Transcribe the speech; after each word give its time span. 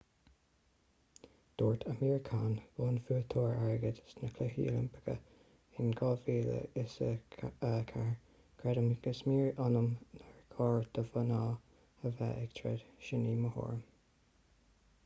dúirt 1.61 1.83
amir 1.89 2.15
khan 2.29 2.55
bonnbhuaiteoir 2.79 3.59
airgid 3.65 3.99
sna 4.13 4.29
cluichí 4.37 4.65
oilimpeacha 4.69 5.83
in 5.85 5.93
2004 6.01 8.07
creidim 8.63 8.91
go 9.05 9.15
smior 9.21 9.53
ionam 9.67 9.93
nár 10.17 10.35
chóir 10.65 10.91
do 10.99 11.07
mhná 11.13 11.43
a 11.45 11.47
bheith 12.23 12.33
ag 12.49 12.59
troid 12.61 12.85
sin 13.09 13.29
í 13.37 13.39
mo 13.47 13.55
thuairim 13.59 13.87